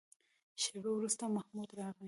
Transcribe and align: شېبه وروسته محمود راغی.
شېبه 0.61 0.89
وروسته 0.97 1.23
محمود 1.35 1.69
راغی. 1.79 1.99